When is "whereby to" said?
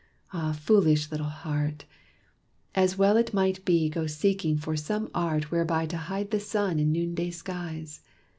5.51-5.97